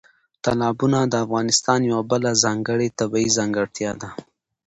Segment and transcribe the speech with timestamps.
[0.43, 4.09] تالابونه د افغانستان یوه بله ځانګړې طبیعي ځانګړتیا ده.